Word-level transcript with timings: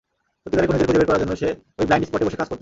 সত্যিকারের 0.43 0.67
খুনিদের 0.69 0.87
খুঁজে 0.89 0.97
বের 0.99 1.07
করার 1.09 1.21
জন্য 1.23 1.33
সে 1.41 1.49
ওই 1.79 1.85
ব্লাইন্ড 1.87 2.03
স্পটে 2.07 2.25
বসে 2.27 2.39
কাজ 2.39 2.47
করত। 2.49 2.59